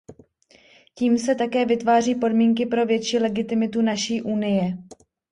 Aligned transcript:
Tím 0.97 1.17
se 1.17 1.35
také 1.35 1.65
vytváří 1.65 2.15
podmínky 2.15 2.65
pro 2.65 2.85
větší 2.85 3.17
legitimitu 3.17 3.81
naší 3.81 4.21
Unie. 4.21 4.77